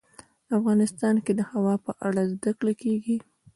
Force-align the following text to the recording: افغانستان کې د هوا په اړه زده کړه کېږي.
افغانستان 0.57 1.15
کې 1.25 1.31
د 1.35 1.41
هوا 1.51 1.75
په 1.85 1.91
اړه 2.07 2.21
زده 2.33 2.51
کړه 2.59 2.73
کېږي. 2.81 3.17